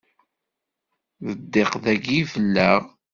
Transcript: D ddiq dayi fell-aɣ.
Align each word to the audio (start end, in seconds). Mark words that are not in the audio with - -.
D 1.27 1.29
ddiq 1.39 1.71
dayi 1.83 2.19
fell-aɣ. 2.31 2.81